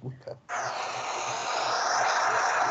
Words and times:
puta. 0.00 0.36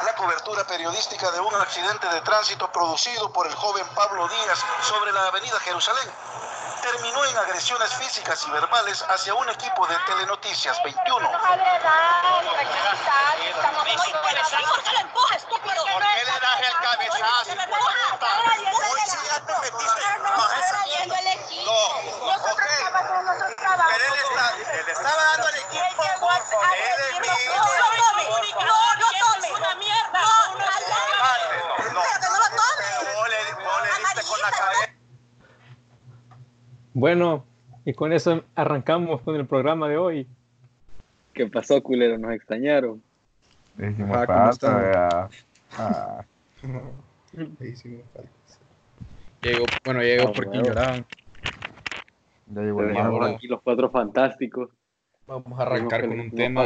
La 0.05 0.15
cobertura 0.15 0.65
periodística 0.65 1.31
de 1.31 1.40
un 1.40 1.55
accidente 1.55 2.08
de 2.08 2.21
tránsito 2.21 2.71
producido 2.71 3.31
por 3.33 3.47
el 3.47 3.55
joven 3.55 3.88
Pablo 3.96 4.28
Díaz 4.28 4.63
sobre 4.81 5.12
la 5.12 5.28
avenida 5.28 5.60
Jerusalén 5.60 6.10
terminó 6.85 7.26
en 7.26 7.38
agresiones 7.38 7.94
físicas 7.96 8.46
y 8.47 8.51
verbales 8.51 9.03
hacia 9.10 9.33
un 9.33 9.49
equipo 9.49 9.88
de 9.88 9.96
Telenoticias 10.06 10.81
21. 10.83 11.31
¿Por 11.31 11.40
qué 14.83 14.92
le 14.92 14.99
empujas, 14.99 15.37
estúpido? 15.37 15.83
¿Por 15.83 16.02
qué 16.02 16.26
le 16.26 16.39
das 16.39 16.62
el 16.62 16.73
cabezazo? 16.77 17.52
Bueno, 37.05 37.45
y 37.86 37.94
con 37.94 38.12
eso 38.14 38.45
arrancamos 38.55 39.22
con 39.22 39.36
el 39.36 39.45
programa 39.45 39.88
de 39.88 39.95
hoy. 39.95 40.27
¿Qué 41.36 41.45
pasó, 41.45 41.84
culero? 41.84 42.18
¿Nos 42.18 42.34
extrañaron? 42.34 43.00
Le 43.78 43.91
hicimos 43.91 44.18
Ah, 44.18 44.26
¿cómo 44.26 44.40
falta, 44.40 44.50
están? 44.50 45.30
Ah. 45.78 46.26
Llegó, 49.44 49.66
bueno, 49.86 50.02
llegó 50.02 50.30
Ah, 50.30 50.31
porque 50.34 50.48
bueno. 50.50 50.64
lloraban. 50.66 51.05
ya 52.48 52.62
llegó 52.64 52.81
el 52.81 52.98
ahora- 52.98 53.28
aquí 53.36 53.48
los 53.50 53.62
cuatro 53.62 53.92
fantásticos. 53.92 54.72
Vamos 55.28 55.59
a 55.59 55.62
arrancar 55.62 56.08
con 56.08 56.20
un 56.20 56.31
tema 56.31 56.64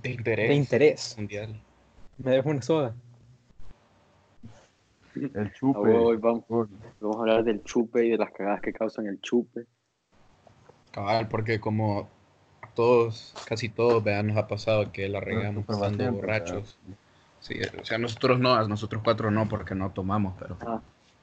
de 0.00 0.10
interés 0.12 0.48
De 0.48 0.54
interés. 0.54 1.14
mundial. 1.18 1.60
Me 2.16 2.30
dejo 2.30 2.48
una 2.48 2.62
soda. 2.62 2.94
El 5.34 5.52
chupe. 5.52 5.78
Hoy 5.78 6.16
vamos, 6.16 6.44
vamos 6.48 7.16
a 7.16 7.20
hablar 7.20 7.44
del 7.44 7.62
chupe 7.64 8.04
y 8.06 8.10
de 8.10 8.18
las 8.18 8.30
cagadas 8.32 8.60
que 8.60 8.72
causan 8.72 9.06
el 9.06 9.20
chupe. 9.20 9.66
Cabal, 10.90 11.28
porque 11.28 11.60
como 11.60 12.08
todos, 12.74 13.34
casi 13.46 13.68
todos, 13.68 14.02
vean, 14.04 14.28
nos 14.28 14.36
ha 14.36 14.46
pasado 14.46 14.92
que 14.92 15.08
la 15.08 15.20
regamos 15.20 15.64
estando 15.68 16.12
borrachos. 16.12 16.78
Sí, 17.40 17.54
o 17.80 17.84
sea, 17.84 17.98
nosotros 17.98 18.38
no, 18.40 18.66
nosotros 18.66 19.02
cuatro 19.04 19.30
no, 19.30 19.48
porque 19.48 19.74
no 19.74 19.90
tomamos, 19.90 20.34
pero... 20.38 20.56
Ah, 20.60 20.80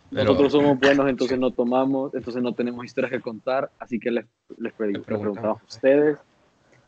pero- 0.10 0.24
Nosotros 0.26 0.52
somos 0.52 0.80
buenos, 0.80 1.10
entonces 1.10 1.40
no 1.40 1.52
tomamos, 1.52 2.14
entonces 2.14 2.42
no 2.42 2.54
tenemos 2.54 2.86
historias 2.86 3.12
que 3.12 3.20
contar, 3.20 3.72
así 3.80 4.00
que 4.00 4.12
les, 4.12 4.26
les, 4.58 4.72
pre- 4.74 4.92
les 4.92 5.02
preguntamos 5.02 5.60
a 5.62 5.66
ustedes, 5.66 6.18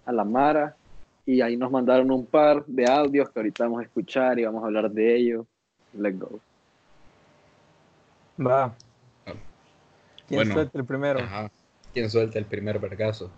a 0.06 0.12
la 0.12 0.24
Mara, 0.24 0.76
y 1.26 1.42
ahí 1.42 1.58
nos 1.58 1.72
mandaron 1.72 2.12
un 2.12 2.26
par 2.28 2.64
de 2.68 2.86
audios 2.86 3.30
que 3.32 3.40
ahorita 3.40 3.64
vamos 3.64 3.80
a 3.82 3.84
escuchar 3.84 4.38
y 4.40 4.46
vamos 4.46 4.64
a 4.64 4.68
hablar 4.68 4.92
de 4.92 5.16
ellos. 5.16 5.48
Let's 5.98 6.20
go. 6.20 6.40
Va. 8.40 8.76
¿Quién 10.28 10.40
Bueno. 10.40 10.54
suelta 10.54 10.78
el 10.80 10.86
primero? 10.86 11.20
Ajá. 11.20 11.52
¿Quién 11.94 12.10
suelta 12.10 12.40
el 12.40 12.46
primer 12.46 12.80
vergazo? 12.80 13.32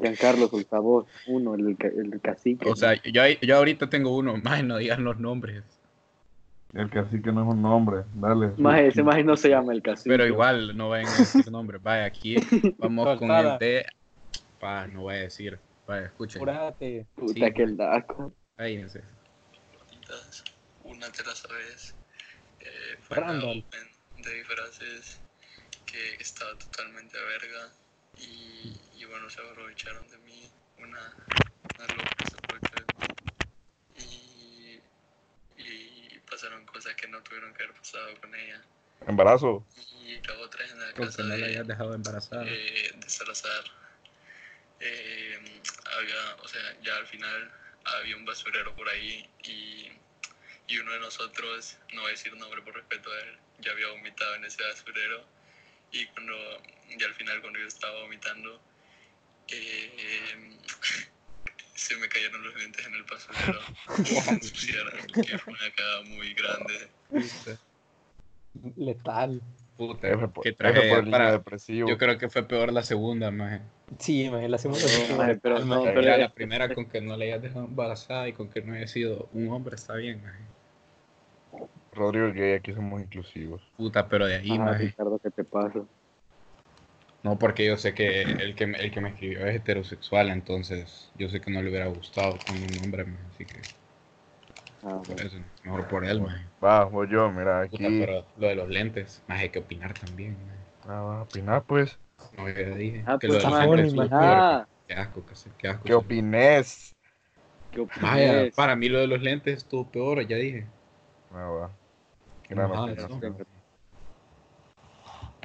Giancarlo, 0.00 0.48
solta 0.48 0.78
voz, 0.78 1.06
uno, 1.26 1.54
el, 1.54 1.76
ca- 1.76 1.88
el 1.88 2.18
cacique. 2.22 2.66
O 2.68 2.74
sea, 2.74 2.94
yo, 3.02 3.22
yo 3.42 3.56
ahorita 3.56 3.90
tengo 3.90 4.16
uno, 4.16 4.36
más 4.42 4.64
no 4.64 4.78
digan 4.78 5.04
los 5.04 5.18
nombres. 5.18 5.64
el 6.72 6.88
cacique 6.88 7.30
no 7.30 7.42
es 7.42 7.48
un 7.48 7.60
nombre. 7.60 8.04
Dale. 8.14 8.52
Más 8.56 8.80
ese 8.80 9.02
más 9.02 9.22
no 9.24 9.36
se 9.36 9.50
llama 9.50 9.72
el 9.74 9.82
cacique. 9.82 10.08
Pero 10.08 10.26
igual, 10.26 10.74
no 10.76 10.88
vayan 10.88 11.08
a 11.08 11.18
decir 11.18 11.50
nombres. 11.50 11.82
Vaya, 11.82 12.04
aquí 12.06 12.36
vamos 12.78 13.18
con 13.18 13.30
el 13.30 13.58
de... 13.58 13.84
Pa, 14.58 14.86
no 14.86 15.02
voy 15.02 15.16
a 15.16 15.18
decir. 15.18 15.58
Vaya, 15.86 16.06
escuchen. 16.06 16.40
Apurate. 16.40 17.06
Puta 17.16 17.46
sí. 17.48 17.52
que 17.52 17.62
el 17.64 17.76
daco. 17.76 18.32
Cállense. 18.56 19.02
cortitas. 19.76 20.44
Una 20.84 21.08
te 21.10 21.22
la 21.24 21.34
sabes. 21.34 21.94
Eh, 22.64 22.96
fue 23.02 23.16
Randall. 23.18 23.64
open 23.66 23.90
de 24.22 24.44
frases 24.44 25.20
que 25.86 26.14
estaba 26.14 26.56
totalmente 26.58 27.18
a 27.18 27.22
verga. 27.22 27.72
Y, 28.18 28.78
y 28.94 29.04
bueno, 29.06 29.28
se 29.30 29.40
aprovecharon 29.40 30.08
de 30.08 30.18
mí. 30.18 30.50
Una, 30.78 31.14
una 31.78 31.86
loca 31.94 32.24
se 32.30 32.36
aprovechó 32.36 32.74
de 32.74 32.84
mí. 33.96 34.80
Y, 35.56 35.62
y 35.62 36.18
pasaron 36.30 36.64
cosas 36.66 36.94
que 36.94 37.08
no 37.08 37.22
tuvieron 37.22 37.52
que 37.54 37.64
haber 37.64 37.74
pasado 37.76 38.14
con 38.20 38.34
ella. 38.34 38.62
Embarazo. 39.06 39.66
Y 39.76 40.20
la 40.26 40.38
otra 40.38 40.64
es 40.64 40.70
en 40.72 40.80
la 40.80 40.92
casa 40.92 41.22
no 41.22 41.28
la 41.28 41.36
de, 41.36 41.64
dejado 41.64 41.94
embarazada. 41.94 42.44
eh, 42.46 42.92
de 42.96 43.10
Salazar. 43.10 43.64
Eh, 44.80 45.38
había, 45.96 46.34
o 46.42 46.48
sea, 46.48 46.80
ya 46.82 46.96
al 46.96 47.06
final 47.06 47.52
había 47.84 48.16
un 48.16 48.24
basurero 48.24 48.74
por 48.74 48.88
ahí 48.88 49.28
y, 49.44 49.90
y 50.72 50.78
uno 50.78 50.92
de 50.92 51.00
nosotros, 51.00 51.76
no 51.92 52.00
voy 52.00 52.08
a 52.08 52.12
decir 52.12 52.34
nombre 52.36 52.62
por 52.62 52.74
respeto 52.74 53.10
a 53.12 53.18
él, 53.28 53.36
ya 53.60 53.72
había 53.72 53.88
vomitado 53.88 54.34
en 54.36 54.44
ese 54.46 54.62
basurero 54.62 55.22
y 55.92 56.06
cuando, 56.06 56.32
ya 56.98 57.06
al 57.06 57.14
final 57.14 57.40
cuando 57.42 57.58
yo 57.58 57.66
estaba 57.66 58.00
vomitando, 58.00 58.58
eh, 59.48 60.56
se 61.74 61.96
me 61.96 62.08
cayeron 62.08 62.42
los 62.42 62.54
dientes 62.54 62.86
en 62.86 62.94
el 62.94 63.02
basurero. 63.02 63.60
Que 65.26 65.38
fue 65.38 65.52
una 65.52 65.70
cagada 65.76 66.02
muy 66.04 66.32
grande. 66.32 66.88
Letal. 68.76 69.42
Puta, 69.76 70.08
F 70.08 70.28
por, 70.28 70.42
qué 70.44 70.50
F 70.50 70.56
por 70.58 70.66
el 70.66 70.72
tragedia. 70.74 71.00
niño 71.00 71.10
Para- 71.10 71.32
depresivo. 71.32 71.88
Yo 71.88 71.98
creo 71.98 72.16
que 72.18 72.28
fue 72.28 72.46
peor 72.46 72.72
la 72.72 72.82
segunda, 72.82 73.30
maje. 73.30 73.60
Sí, 73.98 74.28
maje, 74.30 74.48
la 74.48 74.58
segunda. 74.58 74.84
No, 75.10 75.16
maje, 75.16 75.36
pero 75.42 75.58
no, 75.58 75.66
maje. 75.66 75.92
pero- 75.94 76.12
es- 76.12 76.18
la 76.18 76.32
primera 76.32 76.74
con 76.74 76.88
que 76.88 77.00
no 77.00 77.16
le 77.16 77.26
hayas 77.26 77.42
dejado 77.42 77.64
embarazada 77.66 78.28
y 78.28 78.32
con 78.32 78.48
que 78.48 78.62
no 78.62 78.74
haya 78.74 78.86
sido 78.86 79.28
un 79.32 79.50
hombre 79.50 79.74
está 79.74 79.94
bien, 79.96 80.22
maje. 80.22 80.38
Rodrigo 81.92 82.32
Gay, 82.32 82.54
aquí 82.54 82.72
somos 82.72 83.00
inclusivos. 83.00 83.60
Puta, 83.76 84.08
pero 84.08 84.26
de 84.26 84.36
ahí, 84.36 84.58
maje. 84.58 84.86
Ricardo, 84.86 85.18
¿qué 85.18 85.30
te 85.30 85.44
pasa? 85.44 85.80
No, 87.22 87.38
porque 87.38 87.64
yo 87.66 87.76
sé 87.76 87.94
que 87.94 88.22
el 88.22 88.56
que, 88.56 88.64
el 88.64 88.90
que 88.90 89.00
me 89.00 89.10
escribió 89.10 89.46
es 89.46 89.54
heterosexual, 89.56 90.30
entonces 90.30 91.10
yo 91.16 91.28
sé 91.28 91.40
que 91.40 91.50
no 91.52 91.62
le 91.62 91.70
hubiera 91.70 91.86
gustado 91.86 92.38
con 92.46 92.56
un 92.56 92.78
hombre, 92.82 93.04
maje, 93.04 93.22
así 93.34 93.44
que 93.44 93.58
Ah, 94.84 95.00
por 95.06 95.20
eso, 95.20 95.36
mejor 95.64 95.86
por 95.88 96.04
él, 96.04 96.20
maje. 96.20 96.44
Va, 96.62 96.84
voy 96.84 97.08
yo, 97.08 97.30
mira, 97.30 97.60
Puta, 97.60 97.84
aquí. 97.84 98.00
pero 98.00 98.24
lo 98.36 98.48
de 98.48 98.54
los 98.56 98.68
lentes, 98.68 99.22
más 99.28 99.40
hay 99.40 99.50
que 99.50 99.60
opinar 99.60 99.94
también, 99.94 100.36
maje. 100.46 100.58
Ah, 100.88 101.00
vas 101.02 101.18
a 101.18 101.22
opinar, 101.22 101.62
pues. 101.62 101.98
No, 102.36 102.48
ya 102.48 102.74
dije 102.74 103.04
Ah, 103.06 103.18
que 103.18 103.28
lo 103.28 103.34
de 103.34 103.42
pues, 103.44 103.52
los 103.52 103.76
lentes 103.76 104.08
Ah. 104.12 104.66
Qué 104.88 104.94
asco, 104.94 105.22
casi, 105.22 105.50
qué 105.58 105.68
asco. 105.68 105.84
¿Qué 105.86 105.92
sí. 105.92 105.94
opinés? 105.94 106.92
¿qué 107.70 107.80
opinas? 107.80 108.02
Vaya, 108.12 108.50
para 108.56 108.74
mí 108.76 108.88
lo 108.88 108.98
de 108.98 109.06
los 109.06 109.22
lentes 109.22 109.58
estuvo 109.58 109.86
peor, 109.86 110.26
ya 110.26 110.36
dije. 110.36 110.66
Ah, 111.32 111.48
va. 111.48 111.70
Gran 112.54 112.72
Ajá, 112.72 112.82
opinión. 112.84 113.20
eso. 113.20 113.46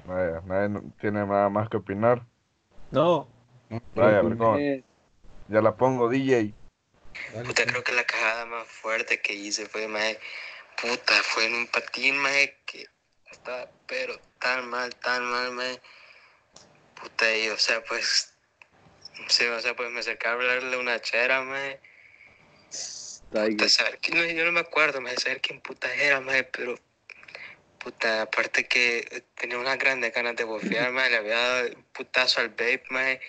Vaya, 0.05 0.41
nadie 0.45 0.69
no- 0.69 0.83
tiene 0.99 1.25
nada 1.25 1.49
más 1.49 1.69
que 1.69 1.77
opinar. 1.77 2.25
No. 2.91 3.27
¿no? 3.69 3.81
Vaya, 3.95 4.21
¿Qué 4.21 4.27
vergón. 4.27 4.55
opinas? 4.55 4.83
Ya 5.49 5.61
la 5.61 5.75
pongo, 5.75 6.09
DJ. 6.09 6.53
Puta, 7.31 7.43
pues. 7.43 7.65
creo 7.71 7.83
que 7.83 7.91
la 7.93 8.03
cagada 8.05 8.45
más 8.45 8.67
fuerte 8.67 9.21
que 9.21 9.33
hice 9.33 9.65
fue, 9.65 9.87
mae, 9.87 10.19
puta, 10.81 11.13
fue 11.23 11.45
en 11.45 11.55
un 11.55 11.67
patín, 11.67 12.17
mae, 12.17 12.55
que 12.65 12.85
estaba, 13.31 13.69
pero 13.87 14.13
tan 14.39 14.69
mal, 14.69 14.93
tan 14.95 15.23
mal, 15.25 15.51
mae. 15.51 15.81
Puta, 17.01 17.35
y, 17.35 17.49
o 17.49 17.57
sea, 17.57 17.83
pues, 17.87 18.33
sí, 19.27 19.45
o 19.45 19.59
sea, 19.59 19.75
pues 19.75 19.91
me 19.91 19.99
acercaba 19.99 20.33
a 20.35 20.37
hablarle 20.37 20.75
a 20.75 20.79
una 20.79 20.99
chera, 21.01 21.41
mae. 21.43 21.79
Puta, 23.29 23.67
saber, 23.69 23.99
no, 24.13 24.23
yo 24.25 24.45
no 24.45 24.51
me 24.51 24.59
acuerdo, 24.61 25.01
mae, 25.01 25.17
saber 25.17 25.41
quién 25.41 25.59
puta 25.61 25.93
era, 25.93 26.21
mae, 26.21 26.43
pero, 26.43 26.75
puta, 27.87 28.23
aparte 28.23 28.67
que 28.67 29.23
tenía 29.35 29.57
unas 29.57 29.77
grandes 29.77 30.13
ganas 30.13 30.35
de 30.35 30.43
bofear, 30.43 30.91
mae, 30.91 31.09
le 31.09 31.15
había 31.17 31.37
dado 31.37 31.69
un 31.69 31.83
putazo 31.93 32.41
al 32.41 32.49
vape, 32.49 32.83
mae, 32.89 33.21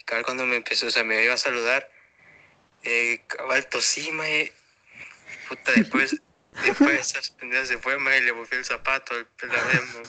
y 0.00 0.04
cabal 0.04 0.24
cuando 0.24 0.46
me 0.46 0.56
empezó, 0.56 0.86
o 0.86 0.90
sea, 0.90 1.04
me 1.04 1.22
iba 1.22 1.34
a 1.34 1.36
saludar, 1.36 1.90
eh, 2.82 3.20
cabal 3.26 3.66
tosí, 3.66 4.10
mae, 4.12 4.50
puta, 5.50 5.72
después, 5.72 6.22
después 6.64 6.92
de 6.92 6.96
esas 7.00 7.30
pendejas 7.32 7.68
se 7.68 7.76
fue, 7.76 7.98
mae, 7.98 8.20
y 8.20 8.22
le 8.22 8.32
bofeé 8.32 8.58
el 8.60 8.64
zapato 8.64 9.14
al 9.14 9.26
pelademo, 9.26 10.02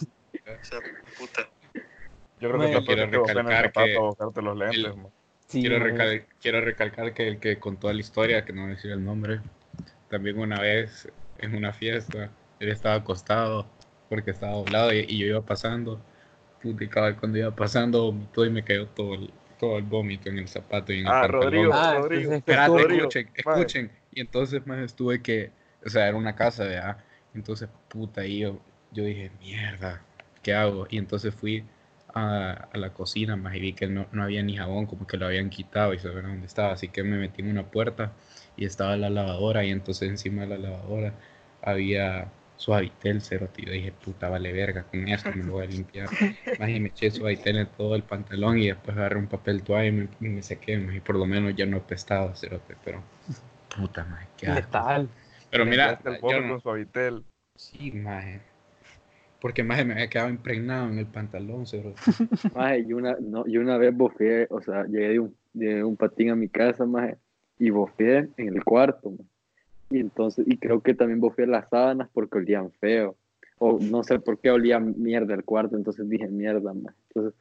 puta. 1.18 1.50
Yo 2.40 2.50
creo 2.50 2.60
que 2.62 2.66
está 2.68 2.86
Quiero 2.86 3.10
que 3.12 3.18
el 3.18 3.26
recalcar 3.26 3.66
zapato 3.66 3.86
que 3.90 3.96
a 3.98 4.00
buscarte 4.00 4.42
los 4.42 4.58
lentes, 4.58 4.86
el-. 4.86 5.08
Sí, 5.50 5.62
quiero, 5.62 5.80
recal- 5.80 6.26
quiero 6.42 6.62
recalcar 6.62 7.14
que 7.14 7.28
el 7.28 7.40
que 7.42 7.60
contó 7.60 7.92
la 7.92 8.00
historia, 8.00 8.46
que 8.46 8.54
no 8.54 8.62
voy 8.62 8.72
a 8.72 8.76
decir 8.76 8.92
el 8.92 9.04
nombre, 9.04 9.42
también 10.10 10.40
una 10.40 10.62
vez 10.62 11.10
en 11.40 11.56
una 11.56 11.74
fiesta, 11.74 12.32
él 12.60 12.70
estaba 12.70 12.96
acostado 12.96 13.70
porque 14.10 14.32
estaba 14.32 14.54
doblado 14.54 14.94
y, 14.94 15.00
y 15.08 15.18
yo 15.20 15.28
iba 15.28 15.42
pasando. 15.46 16.02
Puta, 16.62 16.84
y 16.84 16.88
cabal, 16.90 17.18
cuando 17.18 17.38
iba 17.38 17.56
pasando 17.56 18.04
vomitó 18.04 18.46
y 18.46 18.50
me 18.50 18.64
cayó 18.64 18.88
todo 18.88 19.14
el, 19.16 19.32
todo 19.60 19.78
el 19.78 19.84
vómito 19.84 20.30
en 20.30 20.40
el 20.40 20.48
zapato 20.48 20.92
y 20.94 21.00
en 21.00 21.08
el 21.08 21.14
Ah, 21.14 21.16
pantalón. 21.16 21.70
Rodrigo, 21.72 21.74
Ah, 21.74 21.94
Rodrigo. 21.96 22.34
entonces 22.34 22.34
Espérate, 22.34 22.82
Rodrigo, 22.82 23.16
escuchen, 23.16 23.30
escuchen. 23.36 23.92
Y 24.12 24.22
entonces 24.22 24.66
más 24.68 24.80
estuve 24.80 25.22
que, 25.22 25.52
o 25.86 25.90
sea, 25.90 26.08
era 26.08 26.18
una 26.18 26.36
casa, 26.36 26.64
¿verdad? 26.66 26.98
Entonces, 27.34 27.70
puta, 27.90 28.26
y 28.26 28.40
yo, 28.40 28.60
yo 28.92 29.04
dije, 29.04 29.32
mierda, 29.40 30.02
¿qué 30.44 30.54
hago? 30.54 30.88
Y 30.90 30.98
entonces 30.98 31.34
fui 31.36 31.64
a, 32.14 32.52
a 32.74 32.78
la 32.78 32.94
cocina, 32.94 33.36
más 33.36 33.56
y 33.56 33.60
vi 33.60 33.74
que 33.74 33.88
no, 33.88 34.08
no 34.12 34.24
había 34.24 34.42
ni 34.44 34.58
jabón, 34.58 34.86
como 34.88 35.06
que 35.08 35.18
lo 35.18 35.28
habían 35.28 35.50
quitado 35.50 35.94
y 35.94 36.00
sabía 36.00 36.22
dónde 36.24 36.48
estaba. 36.48 36.74
Así 36.74 36.90
que 36.90 37.04
me 37.04 37.18
metí 37.18 37.42
en 37.42 37.50
una 37.50 37.70
puerta 37.72 38.14
y 38.56 38.66
estaba 38.66 38.98
la 38.98 39.10
lavadora 39.10 39.64
y 39.66 39.72
entonces 39.72 40.10
encima 40.10 40.42
de 40.44 40.48
la 40.48 40.58
lavadora 40.58 41.14
había 41.62 42.32
suavitel, 42.58 43.22
cerote. 43.22 43.62
Y 43.62 43.66
yo 43.66 43.72
dije, 43.72 43.92
puta, 43.94 44.30
vale 44.30 44.52
verga, 44.52 44.84
con 44.84 45.08
esto 45.08 45.32
me 45.36 45.44
lo 45.46 45.54
voy 45.54 45.66
a 45.66 45.68
limpiar. 45.70 46.10
Más 46.60 46.70
y 46.70 46.80
me 46.80 46.90
eché 46.90 47.12
suavitel 47.12 47.58
en 47.58 47.68
todo 47.68 47.96
el 47.96 48.04
pantalón 48.04 48.58
y 48.60 48.68
después 48.68 48.98
agarré 48.98 49.18
un 49.18 49.28
papel 49.28 49.64
toalla 49.64 49.86
y 49.88 49.92
me, 49.92 50.08
me 50.20 50.42
sequé, 50.44 50.78
más 50.78 50.96
y 50.96 51.00
por 51.00 51.16
lo 51.16 51.26
menos 51.26 51.56
ya 51.56 51.66
no 51.66 51.78
apestaba, 51.78 52.36
cerote, 52.36 52.76
pero 52.84 53.02
puta, 53.76 54.04
más 54.06 54.28
qué. 54.38 54.48
Letal. 54.48 55.08
Pero 55.52 55.66
mira, 55.66 56.00
el 56.06 56.20
yo 56.22 56.42
no- 56.42 56.50
con 56.50 56.62
suavitel. 56.62 57.24
sí, 57.56 57.92
maje. 57.92 58.42
Porque 59.40 59.64
maje 59.64 59.86
me 59.86 59.94
había 59.94 60.10
quedado 60.10 60.30
impregnado 60.30 60.90
en 60.90 60.98
el 60.98 61.06
pantalón, 61.06 61.68
cerote. 61.68 62.02
Maje, 62.56 62.86
yo 62.88 62.98
una, 62.98 63.16
no, 63.22 63.46
yo 63.48 63.62
una 63.62 63.78
vez 63.78 63.96
bofé, 63.96 64.48
o 64.50 64.62
sea, 64.62 64.86
llegué 64.86 65.10
de 65.10 65.20
un, 65.20 65.38
de 65.54 65.84
un 65.84 65.96
patín 65.96 66.32
a 66.32 66.36
mi 66.36 66.50
casa, 66.50 66.86
maje, 66.86 67.18
y 67.60 67.70
bofé 67.70 68.30
en 68.38 68.48
el 68.56 68.64
cuarto, 68.64 69.12
maje. 69.12 69.30
Y 69.90 70.00
entonces, 70.00 70.46
y 70.48 70.58
creo 70.58 70.82
que 70.82 70.94
también 70.94 71.20
bofé 71.20 71.48
las 71.48 71.70
sábanas 71.70 72.10
porque 72.14 72.40
olían 72.40 72.72
feo. 72.72 73.16
O 73.60 73.80
no 73.80 74.04
sé 74.04 74.20
por 74.20 74.40
qué 74.40 74.52
olía 74.52 74.80
mierda 74.80 75.34
el 75.34 75.44
cuarto, 75.44 75.76
entonces 75.76 76.08
dije 76.10 76.28
mierda, 76.28 76.74
maje. 76.74 76.96
Entonces 77.10 77.40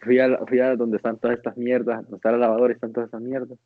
fui 0.00 0.18
a, 0.18 0.38
fui 0.46 0.58
a 0.60 0.74
donde 0.74 0.96
están 0.96 1.18
todas 1.18 1.36
estas 1.36 1.56
mierdas, 1.56 2.02
donde 2.02 2.16
está 2.16 2.32
la 2.32 2.38
lavadora 2.38 2.72
y 2.72 2.74
están 2.74 2.92
todas 2.92 3.08
estas 3.08 3.20
mierdas. 3.20 3.58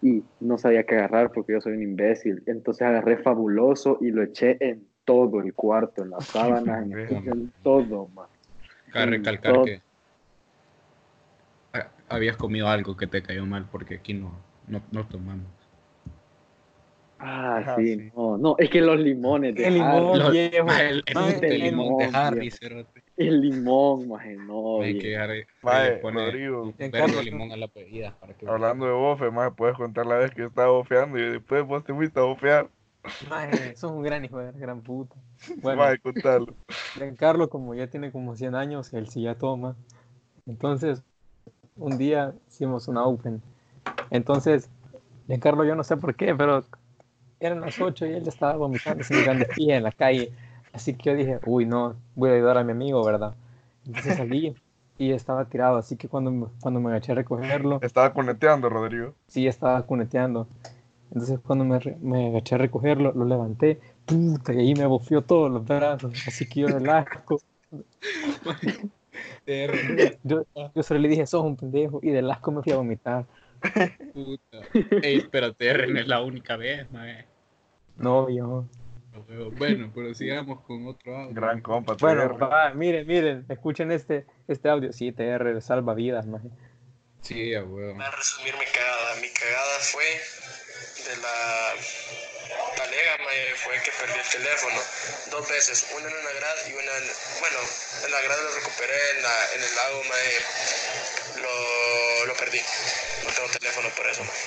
Y 0.00 0.24
no 0.40 0.56
sabía 0.56 0.84
qué 0.84 0.94
agarrar 0.94 1.30
porque 1.32 1.52
yo 1.52 1.60
soy 1.60 1.74
un 1.74 1.82
imbécil. 1.82 2.42
Entonces 2.46 2.86
agarré 2.86 3.18
fabuloso 3.18 3.98
y 4.00 4.10
lo 4.12 4.22
eché 4.22 4.56
en 4.60 4.86
todo 5.04 5.40
el 5.40 5.52
cuarto, 5.52 6.02
en 6.04 6.10
las 6.10 6.26
sábanas, 6.28 6.84
en, 6.84 7.28
en 7.28 7.52
todo, 7.62 8.08
maje. 8.14 8.32
Cabe 8.92 9.06
recalcar 9.06 9.52
todo- 9.52 9.64
que 9.64 9.82
habías 12.08 12.36
comido 12.36 12.68
algo 12.68 12.96
que 12.96 13.06
te 13.06 13.22
cayó 13.22 13.44
mal 13.46 13.66
porque 13.70 13.96
aquí 13.96 14.14
no, 14.14 14.32
no, 14.68 14.80
no 14.90 15.06
tomamos. 15.06 15.46
Ah, 17.22 17.58
Ajá, 17.58 17.76
sí, 17.76 17.96
sí. 17.96 18.12
no, 18.16 18.38
no, 18.38 18.54
es 18.58 18.70
que 18.70 18.80
los 18.80 18.98
limones 18.98 19.54
de 19.54 19.66
El 19.68 19.74
limón, 19.74 20.04
Harry, 20.08 20.18
Los- 20.18 20.30
viejo. 20.32 20.66
maje, 20.66 20.88
el, 20.88 21.04
el, 21.06 21.14
Maje, 21.14 21.34
puto 21.34 21.46
el 21.46 21.58
limón 21.60 21.98
de 21.98 22.04
Harry, 22.14 22.50
cerote. 22.50 23.02
el 23.16 23.40
limón, 23.42 24.08
maje, 24.08 24.36
no, 24.36 24.80
Hay 24.80 24.98
que 24.98 25.16
Harry- 25.18 25.44
le 25.90 25.96
pone 25.98 26.24
Rodrigo. 26.24 26.62
un 26.62 26.76
de 26.78 27.22
limón 27.22 27.52
a 27.52 27.56
la 27.56 27.66
bebida 27.74 28.16
para 28.18 28.34
que 28.34 28.48
Hablando 28.48 28.86
de 28.86 28.92
bofe, 28.92 29.30
más 29.30 29.52
puedes 29.54 29.76
contar 29.76 30.06
la 30.06 30.16
vez 30.16 30.30
que 30.30 30.40
yo 30.40 30.46
estaba 30.48 30.70
bofeando 30.70 31.18
y 31.18 31.22
después 31.32 31.66
vos 31.66 31.84
te 31.84 31.92
fuiste 31.92 32.18
a 32.18 32.22
bofear. 32.22 32.70
Maje, 33.28 33.76
sos 33.76 33.90
un 33.92 34.02
gran 34.02 34.24
hijo 34.24 34.38
de 34.38 34.52
gran 34.58 34.80
puta. 34.82 35.14
Bueno, 35.62 35.82
Maje, 35.82 35.98
contarlo. 35.98 36.54
Carlos, 37.18 37.48
como 37.48 37.74
ya 37.74 37.86
tiene 37.88 38.10
como 38.12 38.34
100 38.34 38.54
años, 38.54 38.92
él 38.94 39.08
sí 39.08 39.22
ya 39.22 39.34
toma. 39.34 39.76
Entonces, 40.46 41.02
un 41.76 41.98
día 41.98 42.34
hicimos 42.48 42.88
una 42.88 43.04
open. 43.04 43.42
Entonces, 44.10 44.70
Carlos, 45.40 45.66
yo 45.66 45.74
no 45.76 45.84
sé 45.84 45.96
por 45.96 46.14
qué, 46.16 46.34
pero 46.34 46.64
eran 47.40 47.60
las 47.60 47.80
8 47.80 48.06
y 48.06 48.12
él 48.12 48.22
ya 48.24 48.30
estaba 48.30 48.54
vomitando 48.56 49.02
sin 49.04 49.22
grandes 49.22 49.48
pies 49.50 49.76
en 49.76 49.82
la 49.84 49.92
calle. 49.92 50.32
Así 50.72 50.94
que 50.94 51.10
yo 51.10 51.16
dije, 51.16 51.40
uy, 51.46 51.66
no, 51.66 51.96
voy 52.14 52.30
a 52.30 52.34
ayudar 52.34 52.58
a 52.58 52.64
mi 52.64 52.72
amigo, 52.72 53.04
¿verdad? 53.04 53.34
Entonces 53.86 54.14
salí 54.16 54.54
y 54.98 55.12
estaba 55.12 55.46
tirado. 55.46 55.76
Así 55.78 55.96
que 55.96 56.08
cuando, 56.08 56.30
me- 56.30 56.46
cuando 56.60 56.80
me 56.80 56.90
agaché 56.90 57.12
a 57.12 57.16
recogerlo, 57.16 57.80
Estaba 57.80 58.12
coneteando, 58.12 58.68
Rodrigo. 58.68 59.14
sí 59.28 59.46
estaba 59.46 59.82
cuneteando. 59.86 60.48
Entonces 61.12 61.40
cuando 61.40 61.64
me, 61.64 61.80
me 62.00 62.28
agaché 62.28 62.54
a 62.54 62.58
recogerlo, 62.58 63.12
lo 63.12 63.24
levanté, 63.24 63.80
puta, 64.06 64.52
y 64.54 64.58
ahí 64.58 64.74
me 64.74 64.86
bofió 64.86 65.22
todos 65.22 65.50
los 65.50 65.64
brazos. 65.66 66.12
Así 66.26 66.46
que 66.48 66.60
yo 66.60 66.68
del 66.68 66.88
asco, 66.88 67.40
yo, 70.22 70.44
yo 70.74 70.82
solo 70.82 71.00
le 71.00 71.08
dije, 71.08 71.26
sos 71.26 71.44
un 71.44 71.56
pendejo, 71.56 72.00
y 72.02 72.10
del 72.10 72.30
asco 72.30 72.52
me 72.52 72.62
fui 72.62 72.72
a 72.72 72.76
vomitar. 72.76 73.26
Puta. 74.12 74.68
Ey, 75.00 75.20
pero 75.30 75.52
TR 75.54 75.86
no 75.88 75.98
es 76.00 76.06
la 76.08 76.22
única 76.22 76.56
vez, 76.56 76.90
maje. 76.92 77.26
No, 78.00 78.30
yo. 78.30 78.64
Bueno, 79.58 79.92
pero 79.94 80.14
sigamos 80.14 80.60
con 80.62 80.86
otro 80.86 81.16
audio. 81.16 81.34
Gran 81.34 81.60
compa. 81.60 81.94
Bueno, 82.00 82.36
va, 82.38 82.72
miren, 82.72 83.06
miren, 83.06 83.44
escuchen 83.48 83.92
este, 83.92 84.26
este 84.48 84.68
audio. 84.68 84.92
Sí, 84.92 85.12
TR 85.12 85.60
salva 85.60 85.92
vidas, 85.94 86.26
maje. 86.26 86.48
Sí, 87.20 87.54
a 87.54 87.62
huevo. 87.62 87.94
Voy 87.94 88.02
a 88.02 88.10
resumir 88.10 88.54
mi 88.54 88.64
cagada. 88.64 89.20
Mi 89.20 89.28
cagada 89.28 89.78
fue 89.92 90.04
de 90.04 91.16
la 91.20 91.36
talega, 92.76 93.18
mae, 93.24 93.54
fue 93.56 93.74
que 93.84 93.92
perdí 94.00 94.18
el 94.18 94.30
teléfono 94.32 94.80
dos 95.30 95.48
veces, 95.48 95.92
una 95.96 96.08
en 96.08 96.14
una 96.16 96.32
grada 96.40 96.60
y 96.68 96.72
una 96.72 96.92
en, 96.96 97.06
bueno, 97.40 97.58
en 98.06 98.10
la 98.10 98.20
grada 98.22 98.42
lo 98.42 98.50
recuperé, 98.56 99.00
en, 99.16 99.22
la, 99.22 99.34
en 99.54 99.60
el 99.60 99.72
lago, 99.76 99.98
mae, 100.08 100.32
lo, 101.44 102.26
lo 102.26 102.34
perdí. 102.40 102.60
No 103.24 103.30
tengo 103.36 103.48
teléfono 103.58 103.88
por 103.94 104.06
eso, 104.08 104.24
mae. 104.24 104.40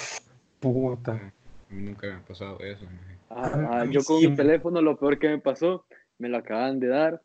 Puta. 0.59 1.11
A 1.13 1.73
mí 1.73 1.83
nunca 1.83 2.07
me 2.07 2.13
ha 2.15 2.25
pasado 2.25 2.59
eso, 2.59 2.85
maje. 2.85 3.12
Ah, 3.35 3.49
ah, 3.69 3.85
yo 3.89 4.03
con 4.03 4.19
sí 4.19 4.27
mi 4.27 4.35
teléfono 4.35 4.81
lo 4.81 4.97
peor 4.97 5.17
que 5.17 5.29
me 5.29 5.39
pasó, 5.39 5.85
me 6.19 6.29
lo 6.29 6.37
acaban 6.37 6.79
de 6.79 6.87
dar. 6.87 7.21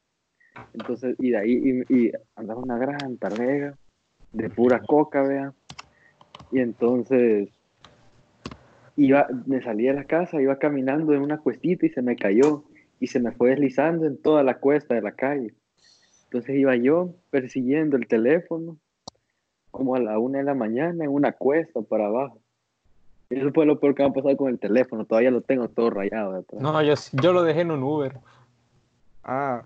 Entonces, 0.72 1.16
y 1.18 1.30
de 1.30 1.36
ahí, 1.36 1.84
y, 1.88 2.06
y 2.06 2.12
andaba 2.34 2.60
una 2.60 2.78
gran 2.78 3.18
tarrega 3.18 3.76
de 4.32 4.48
pura 4.48 4.80
coca, 4.80 5.22
vea. 5.22 5.52
Y 6.50 6.60
entonces, 6.60 7.50
iba, 8.96 9.28
me 9.46 9.62
salí 9.62 9.86
de 9.86 9.94
la 9.94 10.04
casa, 10.04 10.40
iba 10.40 10.58
caminando 10.58 11.12
en 11.12 11.20
una 11.20 11.38
cuestita 11.38 11.86
y 11.86 11.90
se 11.90 12.02
me 12.02 12.16
cayó. 12.16 12.64
Y 13.00 13.08
se 13.08 13.20
me 13.20 13.30
fue 13.32 13.50
deslizando 13.50 14.06
en 14.06 14.20
toda 14.20 14.42
la 14.42 14.58
cuesta 14.58 14.94
de 14.94 15.02
la 15.02 15.12
calle. 15.12 15.54
Entonces 16.24 16.56
iba 16.56 16.74
yo 16.76 17.14
persiguiendo 17.30 17.96
el 17.96 18.08
teléfono, 18.08 18.78
como 19.70 19.94
a 19.94 20.00
la 20.00 20.18
una 20.18 20.38
de 20.38 20.44
la 20.44 20.54
mañana, 20.54 21.04
en 21.04 21.10
una 21.10 21.32
cuesta 21.32 21.80
para 21.82 22.06
abajo. 22.06 22.40
Eso 23.30 23.50
fue 23.52 23.66
lo 23.66 23.78
peor 23.78 23.94
que 23.94 24.02
me 24.02 24.08
ha 24.08 24.12
pasado 24.12 24.36
con 24.36 24.48
el 24.50 24.58
teléfono. 24.58 25.04
Todavía 25.04 25.30
lo 25.30 25.42
tengo 25.42 25.68
todo 25.68 25.90
rayado. 25.90 26.32
de 26.32 26.38
atrás. 26.40 26.62
No, 26.62 26.82
yo, 26.82 26.94
yo 27.12 27.32
lo 27.32 27.42
dejé 27.42 27.60
en 27.60 27.70
un 27.70 27.82
Uber. 27.82 28.18
Ah, 29.22 29.62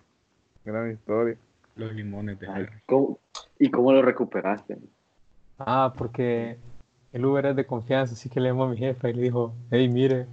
gran 0.65 0.91
historia. 0.91 1.37
Los 1.77 1.93
limones 1.95 2.39
de 2.41 2.49
Ay, 2.49 2.65
Harry. 2.65 2.73
¿cómo- 2.87 3.19
¿Y 3.59 3.71
cómo 3.71 3.93
lo 3.93 4.03
recuperaste? 4.03 4.79
Ah, 5.59 5.95
porque 5.97 6.59
el 7.13 7.25
Uber 7.25 7.47
es 7.47 7.57
de 7.57 7.65
confianza, 7.65 8.15
así 8.15 8.29
que 8.29 8.41
le 8.41 8.49
llamó 8.49 8.65
a 8.65 8.69
mi 8.71 8.77
jefa 8.77 9.09
y 9.09 9.13
le 9.15 9.23
dijo, 9.23 9.55
hey, 9.71 9.89
mire, 9.89 10.27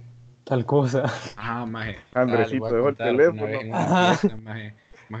tal 0.44 0.66
cosa. 0.66 1.04
Ah, 1.36 1.64
maje. 1.64 1.96
Andresito 2.12 2.66
Ah, 2.66 2.72
dejó 2.72 2.88
el 2.88 2.96
teléfono. 2.96 3.46
maje, 4.42 4.74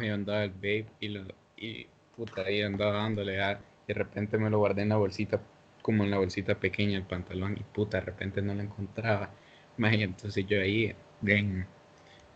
yo 0.08 0.14
andaba 0.14 0.44
el 0.44 0.50
vape 0.50 0.86
y, 0.98 1.08
lo, 1.08 1.22
y 1.56 1.86
puta, 2.16 2.42
ahí 2.42 2.62
andaba 2.62 2.92
dándole 2.92 3.40
a, 3.40 3.52
y 3.52 3.58
de 3.88 3.94
repente 3.94 4.36
me 4.36 4.50
lo 4.50 4.58
guardé 4.58 4.82
en 4.82 4.88
la 4.90 4.96
bolsita, 4.96 5.40
como 5.82 6.04
en 6.04 6.10
la 6.10 6.18
bolsita 6.18 6.56
pequeña 6.56 6.98
el 6.98 7.04
pantalón, 7.04 7.56
y 7.58 7.62
puta, 7.62 7.98
de 7.98 8.06
repente 8.06 8.42
no 8.42 8.54
lo 8.54 8.62
encontraba. 8.62 9.30
Maje, 9.76 10.02
entonces 10.02 10.46
yo 10.46 10.60
ahí, 10.60 10.94
ven, 11.20 11.66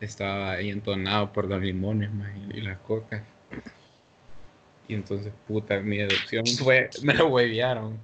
estaba 0.01 0.53
ahí 0.53 0.71
entonado 0.71 1.33
por 1.33 1.47
los 1.47 1.63
limones, 1.63 2.11
y 2.53 2.61
las 2.61 2.79
cocas. 2.79 3.23
Y 4.87 4.95
entonces, 4.95 5.33
puta, 5.47 5.81
mi 5.81 5.99
deducción 5.99 6.47
fue, 6.47 6.91
me 7.03 7.15
lo 7.15 7.29
huevearon. 7.29 7.99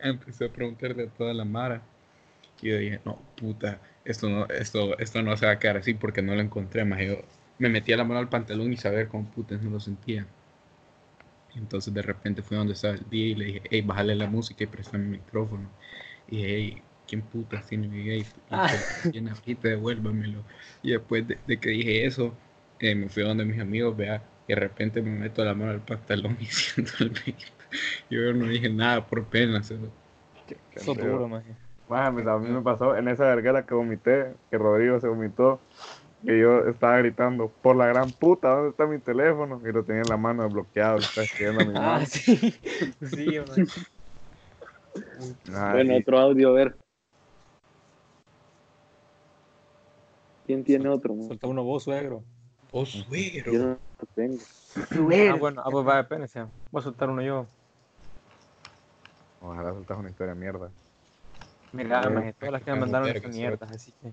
Empecé, 0.00 0.44
a 0.44 0.48
preguntarle 0.52 1.04
a 1.04 1.08
toda 1.08 1.32
la 1.32 1.44
mara. 1.44 1.82
Y 2.60 2.68
yo 2.68 2.78
dije, 2.78 3.00
no, 3.04 3.18
puta, 3.36 3.80
esto 4.04 4.28
no, 4.28 4.46
esto, 4.48 4.98
esto 4.98 5.22
no 5.22 5.36
se 5.36 5.46
va 5.46 5.52
a 5.52 5.58
quedar 5.58 5.78
así 5.78 5.94
porque 5.94 6.22
no 6.22 6.34
lo 6.34 6.40
encontré. 6.40 6.84
Más 6.84 7.00
yo 7.00 7.22
me 7.58 7.68
metía 7.68 7.96
la 7.96 8.04
mano 8.04 8.20
al 8.20 8.28
pantalón 8.28 8.72
y 8.72 8.76
saber 8.76 9.08
cómo 9.08 9.30
putas 9.30 9.62
no 9.62 9.70
lo 9.70 9.80
sentía. 9.80 10.26
Entonces 11.54 11.92
de 11.92 12.02
repente 12.02 12.42
fui 12.42 12.56
donde 12.56 12.74
estaba 12.74 12.94
el 12.94 13.08
día 13.10 13.26
y 13.28 13.34
le 13.34 13.44
dije, 13.46 13.62
hey, 13.70 13.82
bájale 13.82 14.14
la 14.14 14.26
música 14.28 14.64
y 14.64 14.66
préstame 14.66 15.04
mi 15.04 15.18
micrófono. 15.18 15.68
Y 16.28 16.36
dije, 16.36 16.48
hey, 16.56 16.82
¿quién 17.06 17.22
putas 17.22 17.66
tiene 17.66 17.88
mi 17.88 18.04
gay? 18.04 18.26
Y 18.50 19.10
tiene 19.10 19.30
ahorita, 19.30 19.68
devuélvamelo. 19.68 20.44
Y 20.82 20.92
después 20.92 21.26
de, 21.26 21.38
de 21.46 21.58
que 21.58 21.70
dije 21.70 22.06
eso, 22.06 22.34
eh, 22.78 22.94
me 22.94 23.08
fui 23.08 23.22
donde 23.22 23.44
mis 23.44 23.60
amigos, 23.60 23.96
vea, 23.96 24.22
y 24.46 24.54
de 24.54 24.60
repente 24.60 25.02
me 25.02 25.10
meto 25.10 25.44
la 25.44 25.54
mano 25.54 25.72
al 25.72 25.80
pantalón 25.80 26.36
y 26.40 26.46
siento 26.46 26.92
el 27.00 27.10
vape. 27.10 27.34
Yo 28.10 28.32
no 28.32 28.46
dije 28.46 28.68
nada 28.68 29.06
por 29.06 29.24
pena. 29.24 29.58
Eso 29.58 29.74
duro. 30.94 31.28
Maje, 31.88 32.12
pues, 32.12 32.26
a 32.26 32.38
mí 32.38 32.48
me 32.50 32.60
pasó 32.62 32.96
en 32.96 33.08
esa 33.08 33.24
vergara 33.24 33.64
que 33.64 33.74
vomité, 33.74 34.34
que 34.50 34.58
Rodrigo 34.58 35.00
se 35.00 35.08
vomitó, 35.08 35.60
que 36.24 36.38
yo 36.38 36.66
estaba 36.68 36.98
gritando, 36.98 37.50
por 37.62 37.76
la 37.76 37.86
gran 37.86 38.10
puta, 38.12 38.48
¿dónde 38.48 38.70
está 38.70 38.86
mi 38.86 38.98
teléfono? 38.98 39.60
Y 39.66 39.72
lo 39.72 39.84
tenía 39.84 40.02
en 40.02 40.08
la 40.08 40.16
mano 40.16 40.42
desbloqueado, 40.44 40.98
lo 40.98 41.04
estaba 41.04 41.24
escribiendo 41.24 41.62
a 41.62 41.64
mi 41.64 41.72
Ah, 41.76 41.80
mamá. 41.80 42.06
sí. 42.06 42.54
Sí. 43.14 43.38
Ah, 45.54 45.70
bueno, 45.72 45.94
sí. 45.94 46.00
otro 46.02 46.18
audio, 46.18 46.48
a 46.50 46.52
ver. 46.52 46.76
¿Quién 50.46 50.64
tiene 50.64 50.88
otro? 50.88 51.14
man? 51.14 51.38
Uno 51.42 51.62
vos, 51.62 51.84
suegro. 51.84 52.22
Oh, 52.72 52.84
suegro. 52.86 53.52
Yo 53.52 53.58
no 53.58 53.66
lo 53.68 54.06
tengo. 54.14 54.38
Ah, 55.32 55.36
bueno, 55.38 55.62
ah, 55.64 55.70
pues 55.70 55.86
va, 55.86 56.00
espérense. 56.00 56.44
Voy 56.70 56.80
a 56.80 56.82
soltar 56.82 57.10
uno 57.10 57.22
yo. 57.22 57.46
Ojalá 59.40 59.72
soltas 59.72 59.98
una 59.98 60.10
historia 60.10 60.34
de 60.34 60.40
mierda. 60.40 60.70
Mira, 61.72 62.28
Eh, 62.28 62.34
todas 62.38 62.52
las 62.52 62.62
que 62.62 62.72
me 62.72 62.80
mandaron 62.80 63.20
son 63.20 63.30
mierdas, 63.30 63.70
así 63.70 63.92
que. 63.92 64.12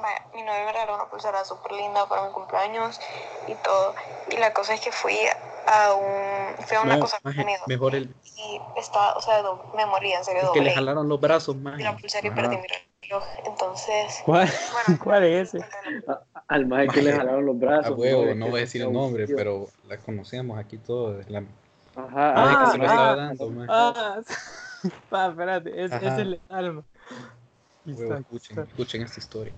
Vaya, 0.00 0.20
mi 0.34 0.42
novio 0.42 0.64
me 0.66 0.72
regaló 0.72 0.94
una 0.94 1.08
pulsera 1.08 1.44
súper 1.44 1.72
linda 1.72 2.06
para 2.08 2.26
mi 2.26 2.32
cumpleaños 2.32 3.00
y 3.46 3.54
todo. 3.56 3.94
Y 4.30 4.36
la 4.36 4.52
cosa 4.52 4.74
es 4.74 4.80
que 4.80 4.92
fui 4.92 5.16
a 5.66 5.94
un, 5.94 6.56
fui 6.66 6.76
a 6.76 6.82
una 6.82 6.94
No, 6.94 7.00
cosa 7.00 7.18
maje, 7.24 7.46
mejor 7.66 7.94
el, 7.94 8.14
Y 8.36 8.60
estaba, 8.76 9.14
o 9.14 9.20
sea, 9.20 9.42
do- 9.42 9.62
me 9.74 9.86
moría, 9.86 10.18
en 10.18 10.24
serio, 10.24 10.42
el 10.48 10.52
que 10.52 10.60
le 10.60 10.70
jalaron 10.72 11.08
los 11.08 11.20
brazos, 11.20 11.56
más. 11.56 11.80
la 11.80 11.96
pulsera 11.96 12.26
y 12.26 12.30
perdí 12.30 12.56
mi 12.56 12.66
reloj. 13.02 13.24
Entonces, 13.46 14.22
¿Cuál, 14.24 14.48
bueno, 14.72 14.88
¿Cuál 15.04 15.24
es 15.24 15.54
ese? 15.54 15.64
Al 16.48 16.66
maje 16.66 16.88
que 16.88 17.02
le 17.02 17.12
jalaron 17.12 17.46
los 17.46 17.56
A 17.56 17.60
brazos. 17.60 17.98
huevo, 17.98 18.22
Es 18.30 18.36
no 18.36 18.46
voy 18.48 18.58
a 18.58 18.60
decir 18.64 18.82
el 18.82 18.92
nombre, 18.92 19.26
pero 19.28 19.68
la 19.88 19.96
conocemos 19.98 20.58
aquí 20.58 20.76
todos. 20.78 21.28
La 21.30 21.42
Ajá, 21.96 22.32
Ah, 22.52 22.56
que 22.58 22.66
se 22.66 22.78
lo 22.78 22.86
estaba 22.86 23.12
ah, 23.12 23.16
dando, 23.16 23.50
maje. 23.50 23.72
Ah, 23.72 24.20
pa, 25.10 25.28
espérate, 25.28 25.84
es, 25.84 25.92
Ajá. 25.92 26.12
es 26.12 26.18
el 26.18 26.30
letal. 26.32 26.84
Huevo, 27.86 28.14
escuchen, 28.14 28.58
escuchen 28.60 29.02
esta 29.02 29.20
historia. 29.20 29.52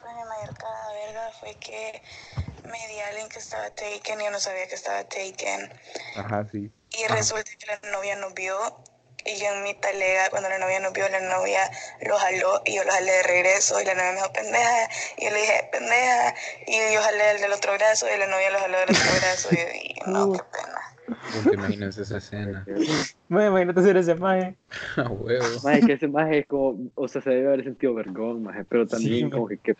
Pues 0.00 0.14
mi 0.14 0.24
mayor 0.24 0.56
cara 0.56 0.92
verga 0.92 1.30
fue 1.38 1.54
que 1.56 2.02
me 2.64 2.88
di 2.88 2.98
a 3.00 3.08
alguien 3.08 3.28
que 3.28 3.38
estaba 3.38 3.70
taken 3.70 4.20
y 4.20 4.24
yo 4.24 4.30
no 4.30 4.40
sabía 4.40 4.66
que 4.66 4.74
estaba 4.74 5.04
taken. 5.04 5.72
Ajá, 6.16 6.46
sí. 6.50 6.70
Y 6.90 7.06
resulta 7.06 7.50
que 7.58 7.66
la 7.66 7.90
novia 7.92 8.16
nos 8.16 8.34
vio 8.34 8.56
y 9.24 9.36
yo 9.36 9.46
en 9.48 9.62
mi 9.62 9.74
talega, 9.74 10.30
cuando 10.30 10.48
la 10.48 10.58
novia 10.58 10.80
nos 10.80 10.92
vio, 10.92 11.08
la 11.08 11.20
novia 11.20 11.70
lo 12.00 12.18
jaló 12.18 12.62
y 12.64 12.74
yo 12.74 12.84
lo 12.84 12.92
jalé 12.92 13.12
de 13.12 13.22
regreso 13.22 13.80
y 13.80 13.84
la 13.84 13.94
novia 13.94 14.10
me 14.12 14.16
dijo 14.16 14.32
pendeja 14.32 14.88
y 15.18 15.24
yo 15.24 15.30
le 15.30 15.40
dije 15.40 15.68
pendeja 15.70 16.34
y 16.66 16.94
yo 16.94 17.02
jalé 17.02 17.30
el 17.32 17.40
del 17.40 17.52
otro 17.52 17.74
brazo 17.74 18.12
y 18.12 18.16
la 18.18 18.26
novia 18.26 18.50
lo 18.50 18.58
jaló 18.58 18.78
del 18.78 18.90
otro 18.90 19.12
brazo 19.20 19.48
y, 19.52 19.56
y 19.56 20.00
no, 20.06 20.32
qué 20.32 20.40
pena. 21.16 21.42
Puta, 21.42 21.54
imagínense 21.54 22.02
esa 22.02 22.18
escena. 22.18 22.66
Bueno, 23.28 23.50
imagínate 23.50 23.82
ser 23.82 23.96
ese 23.96 24.14
maje. 24.14 24.56
A 24.96 25.08
huevo. 25.08 25.44
Maje, 25.64 25.80
que 25.86 25.92
ese 25.94 26.08
maje 26.08 26.38
es 26.40 26.46
como, 26.46 26.90
o 26.94 27.08
sea, 27.08 27.20
se 27.22 27.30
debe 27.30 27.48
haber 27.48 27.64
sentido 27.64 27.94
vergón, 27.94 28.42
maje, 28.42 28.64
pero 28.64 28.86
también 28.86 29.26
Sí, 29.26 29.30
como 29.30 29.46
que 29.48 29.58
qué. 29.58 29.74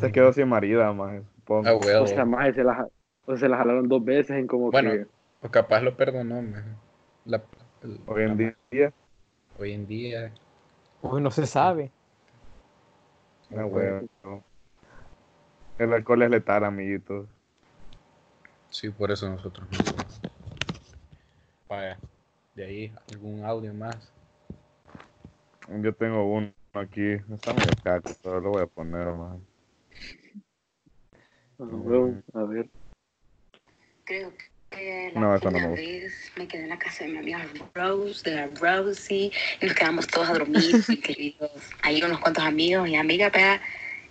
Se 0.00 0.12
quedó 0.12 0.32
sin 0.32 0.48
marida, 0.48 0.92
más 0.92 1.22
supongo. 1.36 1.68
A 1.68 1.76
huevo. 1.76 2.04
O 2.04 2.06
sea, 2.06 2.24
maje, 2.24 2.52
se 2.54 2.64
la, 2.64 2.86
o 3.24 3.30
sea, 3.32 3.36
se 3.38 3.48
la 3.48 3.56
jalaron 3.56 3.88
dos 3.88 4.04
veces 4.04 4.36
en 4.36 4.46
como 4.46 4.70
Bueno. 4.70 4.90
que... 4.90 5.06
O 5.40 5.50
capaz 5.50 5.80
lo 5.82 5.96
perdonó, 5.96 6.42
maje. 6.42 6.68
La- 7.24 7.42
el- 7.82 8.00
Hoy 8.06 8.22
en 8.24 8.28
la- 8.38 8.54
día, 8.70 8.92
Hoy 9.58 9.72
en 9.72 9.86
día. 9.86 10.32
Uy, 11.02 11.20
no 11.20 11.30
se 11.30 11.46
sabe. 11.46 11.90
ah, 13.56 13.64
huevo. 13.64 14.06
El 15.78 15.92
alcohol 15.92 16.22
es 16.22 16.30
letal, 16.30 16.64
amiguitos. 16.64 17.26
Sí, 18.70 18.90
por 18.90 19.10
eso 19.10 19.28
nosotros 19.28 19.66
no 19.70 19.78
De 21.68 22.64
ahí, 22.64 22.92
algún 23.12 23.44
audio 23.44 23.74
más. 23.74 24.10
Yo 25.82 25.92
tengo 25.94 26.24
uno 26.24 26.50
aquí. 26.72 27.12
Está 27.32 27.52
medio 27.52 27.72
caco, 27.84 28.10
pero 28.22 28.40
lo 28.40 28.50
voy 28.50 28.62
a 28.62 28.66
poner, 28.66 29.06
más. 29.08 29.38
Ah, 31.60 32.40
a 32.40 32.44
ver. 32.44 32.70
Creo 34.04 34.32
que 34.70 35.12
la 35.14 35.20
No, 35.20 35.34
eso 35.34 35.50
no 35.50 35.58
me 35.58 35.68
gusta. 35.68 35.80
vez 35.82 36.32
me 36.36 36.48
quedé 36.48 36.62
en 36.62 36.68
la 36.70 36.78
casa 36.78 37.04
de 37.04 37.10
mi 37.10 37.18
amiga 37.18 37.46
Rose, 37.74 38.30
de 38.30 38.36
la 38.36 38.46
Rosie, 38.46 39.30
y 39.60 39.66
nos 39.66 39.74
quedamos 39.74 40.06
todos 40.06 40.30
a 40.30 40.32
dormir, 40.32 40.72
muy 40.88 41.00
queridos. 41.00 41.50
Ahí 41.82 42.02
unos 42.02 42.20
cuantos 42.20 42.44
amigos 42.44 42.88
y 42.88 42.96
amigas, 42.96 43.30
¿verdad? 43.30 43.60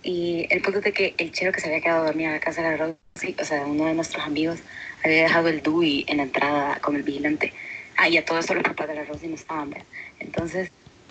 Y 0.02 0.46
el 0.50 0.62
punto 0.62 0.78
es 0.78 0.84
de 0.84 0.92
que 0.92 1.14
el 1.18 1.32
chero 1.32 1.52
que 1.52 1.60
se 1.60 1.68
había 1.68 1.80
quedado 1.80 2.04
dormido 2.04 2.28
en 2.28 2.34
la 2.34 2.40
casa 2.40 2.62
de 2.62 2.70
la 2.70 2.76
Rosie, 2.76 3.36
o 3.40 3.44
sea, 3.44 3.66
uno 3.66 3.86
de 3.86 3.94
nuestros 3.94 4.24
amigos, 4.24 4.60
había 5.04 5.24
dejado 5.24 5.48
el 5.48 5.62
DUI 5.62 6.04
en 6.08 6.18
la 6.18 6.22
entrada 6.24 6.80
con 6.80 6.96
el 6.96 7.02
vigilante. 7.02 7.52
Ah, 7.96 8.08
y 8.08 8.16
a 8.16 8.24
todo 8.24 8.38
eso 8.38 8.54
los 8.54 8.62
papás 8.62 8.88
de 8.88 8.94
la 8.94 9.04
Rosie 9.04 9.28
no 9.28 9.34
estaban, 9.34 9.70
¿verdad? 9.70 9.86
Entonces, 10.20 10.70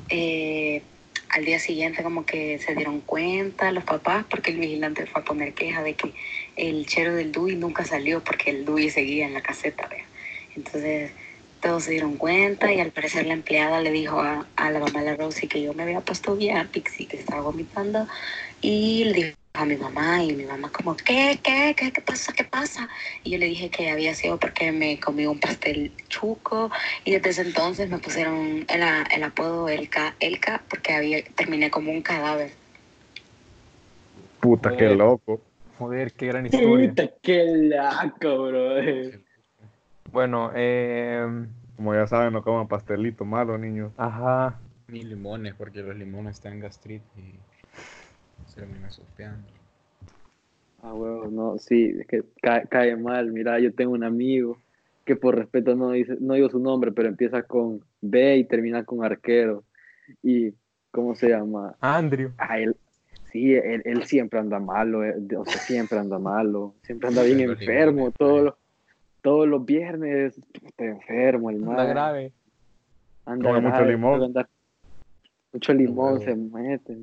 eh, 0.09 0.81
al 1.29 1.45
día 1.45 1.59
siguiente 1.59 2.03
como 2.03 2.25
que 2.25 2.59
se 2.59 2.75
dieron 2.75 3.01
cuenta 3.01 3.71
los 3.71 3.83
papás 3.83 4.25
porque 4.29 4.51
el 4.51 4.57
vigilante 4.57 5.05
fue 5.05 5.21
a 5.21 5.25
poner 5.25 5.53
queja 5.53 5.83
de 5.83 5.93
que 5.95 6.13
el 6.55 6.85
chero 6.87 7.13
del 7.13 7.31
DUI 7.31 7.55
nunca 7.55 7.83
salió 7.85 8.23
porque 8.23 8.51
el 8.51 8.65
DUI 8.65 8.89
seguía 8.89 9.25
en 9.25 9.33
la 9.33 9.41
caseta, 9.41 9.87
¿vea? 9.87 10.05
Entonces 10.55 11.11
todos 11.61 11.83
se 11.83 11.91
dieron 11.91 12.17
cuenta 12.17 12.71
y 12.73 12.79
al 12.79 12.91
parecer 12.91 13.25
la 13.25 13.33
empleada 13.33 13.81
le 13.81 13.91
dijo 13.91 14.19
a, 14.19 14.47
a 14.55 14.71
la 14.71 14.79
mamá 14.79 14.99
de 15.01 15.05
la 15.05 15.15
Rosie 15.15 15.47
que 15.49 15.61
yo 15.61 15.73
me 15.73 15.83
había 15.83 16.01
puesto 16.01 16.35
bien 16.35 16.67
Pixie, 16.69 17.07
que 17.07 17.17
estaba 17.17 17.41
vomitando 17.41 18.07
y 18.61 19.05
le 19.05 19.13
dijo 19.13 19.37
a 19.53 19.65
mi 19.65 19.75
mamá 19.75 20.23
y 20.23 20.33
mi 20.33 20.45
mamá 20.45 20.71
como, 20.71 20.95
¿qué, 20.95 21.39
qué, 21.41 21.73
qué, 21.75 21.91
qué 21.91 22.01
pasa, 22.01 22.31
qué 22.33 22.43
pasa? 22.43 22.87
Y 23.23 23.31
yo 23.31 23.37
le 23.39 23.47
dije 23.47 23.69
que 23.69 23.89
había 23.89 24.13
sido 24.13 24.37
porque 24.37 24.71
me 24.71 24.99
comí 24.99 25.25
un 25.25 25.39
pastel 25.39 25.91
chuco 26.09 26.69
y 27.03 27.11
desde 27.11 27.29
ese 27.29 27.41
entonces 27.41 27.89
me 27.89 27.97
pusieron 27.97 28.65
el, 28.67 28.83
el 29.11 29.23
apodo 29.23 29.67
Elka, 29.67 30.15
Elka 30.19 30.63
porque 30.69 30.93
había, 30.93 31.23
terminé 31.35 31.71
como 31.71 31.91
un 31.91 32.01
cadáver. 32.01 32.51
Puta, 34.39 34.77
qué 34.77 34.89
loco. 34.89 35.41
Joder, 35.79 36.13
qué 36.13 36.27
gran 36.27 36.45
historia. 36.45 36.89
Puta, 36.89 37.09
qué 37.21 37.43
laco, 37.45 38.47
bro. 38.47 39.26
Bueno, 40.17 40.49
eh, 40.55 41.23
Como 41.75 41.93
ya 41.93 42.07
saben, 42.07 42.33
no 42.33 42.41
coman 42.41 42.67
pastelito 42.67 43.23
malo, 43.23 43.55
niños. 43.55 43.93
ajá. 43.97 44.59
Ni 44.87 45.03
limones, 45.03 45.53
porque 45.53 45.83
los 45.83 45.95
limones 45.95 46.37
están 46.37 46.59
gastritis 46.59 47.05
y 47.15 47.35
se 48.47 48.61
termina 48.61 48.89
sopeando. 48.89 49.47
Ah, 50.81 50.95
huevo, 50.95 51.27
no, 51.29 51.59
sí, 51.59 51.95
es 51.99 52.07
que 52.07 52.23
cae, 52.41 52.67
cae 52.67 52.95
mal. 52.95 53.31
Mira, 53.31 53.59
yo 53.59 53.71
tengo 53.75 53.91
un 53.91 54.03
amigo 54.03 54.57
que 55.05 55.15
por 55.15 55.35
respeto 55.35 55.75
no 55.75 55.91
dice, 55.91 56.17
no 56.19 56.33
digo 56.33 56.49
su 56.49 56.57
nombre, 56.57 56.91
pero 56.91 57.09
empieza 57.09 57.43
con 57.43 57.85
B 58.01 58.37
y 58.37 58.43
termina 58.45 58.85
con 58.85 59.05
arquero. 59.05 59.65
Y, 60.23 60.55
¿cómo 60.89 61.13
se 61.13 61.29
llama? 61.29 61.75
Andrew. 61.79 62.31
Ah, 62.39 62.59
él, 62.59 62.75
sí, 63.31 63.53
él, 63.53 63.83
él 63.85 64.03
siempre 64.05 64.39
anda 64.39 64.59
malo, 64.59 65.03
eh, 65.05 65.13
o 65.37 65.45
sea, 65.45 65.61
siempre 65.61 65.99
anda 65.99 66.17
malo, 66.17 66.73
siempre 66.81 67.07
anda 67.07 67.21
bien 67.21 67.39
enfermo, 67.41 68.11
todos 68.17 68.45
los, 68.45 68.55
todos 69.21 69.47
los 69.47 69.65
viernes 69.65 70.39
está 70.63 70.85
enfermo, 70.85 71.49
el 71.49 71.57
Anda 71.57 71.75
man. 71.75 71.89
grave. 71.89 72.31
Anda 73.25 73.49
Come 73.49 73.61
mucho 73.69 73.83
limón. 73.85 74.21
andar- 74.23 74.47
mucho 75.53 75.73
limón 75.73 76.19
se 76.21 76.35
mete. 76.35 76.97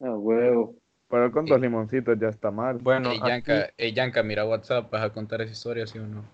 Ah, 0.00 0.10
huevo. 0.12 0.74
Pero 1.08 1.30
con 1.30 1.46
dos 1.46 1.60
limoncitos 1.60 2.18
ya 2.18 2.28
está 2.28 2.50
mal. 2.50 2.78
Bueno, 2.78 3.10
Ey, 3.10 3.18
aquí- 3.22 3.28
Yanka, 3.28 3.70
Yanka, 3.94 4.22
mira 4.22 4.44
WhatsApp, 4.46 4.90
¿vas 4.90 5.04
a 5.04 5.10
contar 5.10 5.40
esa 5.42 5.52
historia, 5.52 5.86
sí 5.86 5.98
o 5.98 6.06
no? 6.06 6.24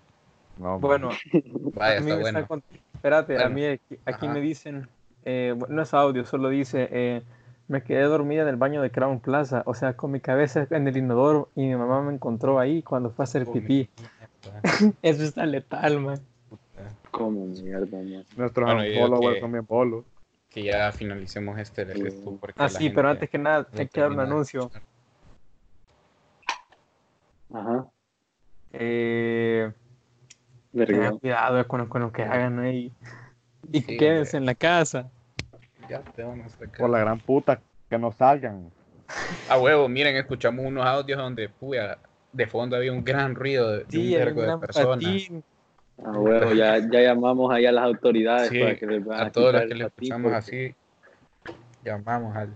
No, 0.57 0.79
bueno, 0.79 1.09
Vaya, 1.75 1.97
a 1.99 2.01
mí 2.01 2.07
está 2.11 2.15
me 2.15 2.21
bueno. 2.21 2.39
está 2.39 2.47
cont- 2.55 2.63
Espérate, 2.93 3.41
a 3.43 3.49
mí 3.49 3.65
aquí, 4.05 4.27
me 4.27 4.41
dicen, 4.41 4.87
eh, 5.25 5.55
no 5.69 5.81
es 5.81 5.93
audio, 5.93 6.23
solo 6.25 6.49
dice, 6.49 6.87
eh, 6.91 7.21
me 7.67 7.83
quedé 7.83 8.03
dormida 8.03 8.43
en 8.43 8.47
el 8.47 8.57
baño 8.57 8.81
de 8.81 8.91
Crown 8.91 9.19
Plaza, 9.19 9.63
o 9.65 9.73
sea, 9.73 9.93
con 9.93 10.11
mi 10.11 10.19
cabeza 10.19 10.67
en 10.69 10.87
el 10.87 10.97
inodoro 10.97 11.49
y 11.55 11.61
mi 11.67 11.75
mamá 11.75 12.01
me 12.01 12.13
encontró 12.13 12.59
ahí 12.59 12.81
cuando 12.83 13.09
fue 13.11 13.23
a 13.23 13.25
hacer 13.25 13.45
Oh, 13.47 13.53
pipí. 13.53 13.89
Eso 15.01 15.23
está 15.23 15.45
letal, 15.45 15.99
man. 15.99 16.19
Como 17.11 17.45
mierda, 17.47 17.97
man. 17.97 18.25
Nuestros 18.35 18.65
Bueno, 18.73 18.99
followers 18.99 19.35
que- 19.35 19.41
son 19.41 19.51
bien 19.51 19.65
bolos. 19.65 20.05
Que 20.49 20.63
ya 20.63 20.91
finalicemos 20.91 21.57
este 21.59 21.85
Sí. 21.93 22.01
esto 22.07 22.35
porque 22.37 22.61
Ah, 22.61 22.67
sí, 22.67 22.89
pero 22.89 23.07
antes 23.09 23.29
que 23.29 23.37
nada, 23.37 23.65
lo 23.71 23.79
hay 23.79 23.87
que 23.87 24.01
dar 24.01 24.11
un 24.11 24.19
anuncio. 24.19 24.69
Ajá, 27.53 27.85
Eh, 28.73 29.71
tengan 30.73 31.19
cuidado 31.19 31.67
con, 31.67 31.85
con 31.87 32.01
lo 32.01 32.11
que 32.11 32.23
hagan 32.23 32.59
ahí. 32.59 32.91
Y 33.71 33.81
Sí, 33.81 33.97
quédense 33.97 34.37
en 34.37 34.45
la 34.45 34.55
casa. 34.55 35.09
Ya 35.89 35.99
te 36.01 36.23
vamos 36.23 36.53
a. 36.53 36.77
Por 36.77 36.89
la 36.89 36.99
gran 36.99 37.19
puta, 37.19 37.61
que 37.89 37.97
no 37.97 38.11
salgan. 38.13 38.71
A 39.49 39.57
huevo, 39.57 39.89
miren, 39.89 40.15
escuchamos 40.15 40.65
unos 40.65 40.85
audios 40.85 41.17
donde, 41.17 41.49
puya, 41.49 41.97
de 42.33 42.47
fondo 42.47 42.75
había 42.75 42.91
un 42.93 43.03
gran 43.03 43.35
ruido 43.35 43.69
de, 43.71 43.77
de 43.79 43.85
Sí, 43.89 43.97
un 43.97 44.03
hay 44.05 44.25
vergo 44.25 44.41
de 44.43 44.57
personas. 44.57 45.03
patín. 45.03 45.43
Ah, 46.03 46.11
bueno, 46.17 46.53
ya, 46.53 46.77
ya 46.79 47.01
llamamos 47.01 47.53
ahí 47.53 47.65
a 47.65 47.71
las 47.71 47.83
autoridades 47.85 48.49
Sí, 48.49 48.59
para 48.59 48.75
que 48.75 48.85
les 48.87 49.05
vayan 49.05 49.27
a 49.27 49.31
todos 49.31 49.53
los 49.53 49.61
que 49.65 49.75
le 49.75 49.85
escuchamos 49.85 50.31
porque- 50.31 50.37
así, 50.37 50.75
llamamos 51.83 52.35
al, 52.35 52.55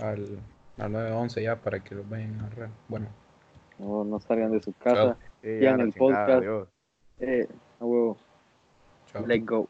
al, 0.00 0.38
al 0.78 0.92
911 0.92 1.42
ya 1.42 1.56
para 1.56 1.80
que 1.80 1.94
los 1.94 2.08
vayan 2.08 2.40
a 2.40 2.46
agarrar. 2.46 2.70
Bueno, 2.88 3.08
No, 3.78 4.04
no 4.04 4.18
salgan 4.20 4.52
de 4.52 4.60
su 4.62 4.72
casa. 4.72 4.94
Chao. 4.94 5.16
Sí, 5.42 5.48
Ya 5.60 5.60
ya 5.60 5.70
en 5.72 5.80
el 5.80 5.92
podcast. 5.92 6.30
adiós. 6.30 6.68
Eh, 7.20 7.46
a 7.80 7.84
huevo, 7.84 8.16
chao. 9.12 9.26
let 9.26 9.40
go. 9.44 9.68